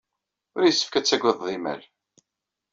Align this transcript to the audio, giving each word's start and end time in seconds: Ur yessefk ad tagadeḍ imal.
Ur 0.55 0.63
yessefk 0.65 0.93
ad 0.95 1.05
tagadeḍ 1.05 1.47
imal. 1.55 1.81